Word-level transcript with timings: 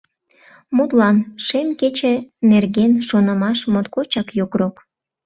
Мутлан, 0.75 1.17
шем 1.45 1.67
кече 1.79 2.13
нерген 2.51 2.91
шонымаш 3.07 3.59
моткочак 3.73 4.27
йокрок. 4.39 4.75